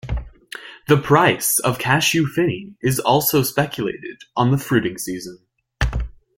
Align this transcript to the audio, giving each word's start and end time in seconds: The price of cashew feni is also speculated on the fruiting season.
The 0.87 0.97
price 0.97 1.59
of 1.59 1.77
cashew 1.77 2.25
feni 2.25 2.73
is 2.81 2.99
also 2.99 3.43
speculated 3.43 4.23
on 4.35 4.49
the 4.49 4.57
fruiting 4.57 4.97
season. 4.97 5.45